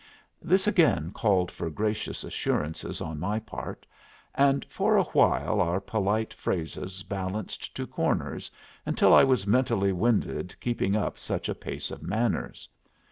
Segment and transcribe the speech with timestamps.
[0.41, 3.85] This again called for gracious assurances on my part,
[4.33, 8.49] and for a while our polite phrases balanced to corners
[8.83, 12.67] until I was mentally winded keeping up such a pace of manners.